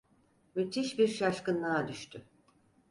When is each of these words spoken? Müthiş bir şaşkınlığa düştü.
Müthiş 0.55 0.99
bir 0.99 1.07
şaşkınlığa 1.07 1.87
düştü. 1.87 2.25